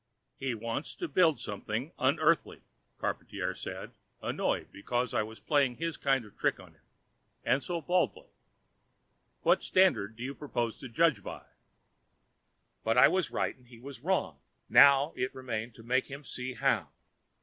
[0.39, 2.63] "He wants to build something unEarthly,"
[2.99, 6.81] Charpantier said, annoyed because I was playing his kind of trick on him,
[7.43, 8.31] and so baldly.
[9.43, 11.45] "What standards do you propose to judge by?"
[12.83, 14.39] But I was right and he was wrong.
[14.67, 16.89] Now it remained to make him see how.